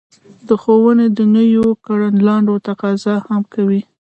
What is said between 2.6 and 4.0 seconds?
تقاضا هم کوي.